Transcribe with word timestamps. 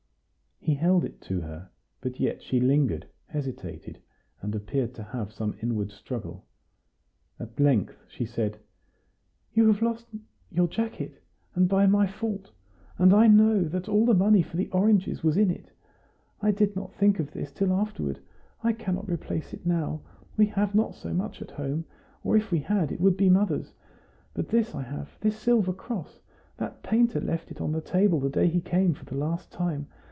He 0.63 0.75
held 0.75 1.03
it 1.03 1.19
to 1.21 1.41
her, 1.41 1.69
but 2.01 2.19
yet 2.19 2.41
she 2.43 2.59
lingered, 2.59 3.07
hesitated, 3.25 3.99
and 4.43 4.53
appeared 4.53 4.93
to 4.93 5.01
have 5.03 5.33
some 5.33 5.55
inward 5.61 5.91
struggle. 5.91 6.45
At 7.39 7.59
length 7.59 7.97
she 8.07 8.25
said: 8.25 8.59
"You 9.53 9.65
have 9.67 9.81
lost 9.81 10.05
your 10.51 10.67
jacket, 10.67 11.19
and 11.55 11.67
by 11.67 11.87
my 11.87 12.05
fault; 12.07 12.51
and 12.99 13.11
I 13.13 13.25
know 13.27 13.63
that 13.65 13.89
all 13.89 14.05
the 14.05 14.13
money 14.13 14.41
for 14.43 14.55
the 14.55 14.69
oranges 14.69 15.23
was 15.23 15.35
in 15.35 15.49
it. 15.49 15.71
I 16.41 16.51
did 16.51 16.75
not 16.75 16.93
think 16.93 17.19
of 17.19 17.31
this 17.31 17.51
till 17.51 17.73
afterward. 17.73 18.19
I 18.63 18.71
cannot 18.71 19.09
replace 19.09 19.53
it 19.53 19.65
now; 19.65 20.01
we 20.37 20.45
have 20.45 20.73
not 20.75 20.93
so 20.95 21.11
much 21.11 21.41
at 21.41 21.51
home 21.51 21.85
or 22.23 22.37
if 22.37 22.49
we 22.51 22.59
had, 22.59 22.91
it 22.91 23.01
would 23.01 23.17
be 23.17 23.29
mother's. 23.31 23.73
But 24.35 24.49
this 24.49 24.73
I 24.75 24.83
have 24.83 25.09
this 25.21 25.37
silver 25.37 25.73
cross. 25.73 26.21
That 26.57 26.83
painter 26.83 27.19
left 27.19 27.49
it 27.49 27.59
on 27.59 27.71
the 27.73 27.81
table 27.81 28.19
the 28.19 28.29
day 28.29 28.47
he 28.47 28.61
came 28.61 28.93
for 28.93 29.05
the 29.05 29.17
last 29.17 29.51
time. 29.51 29.87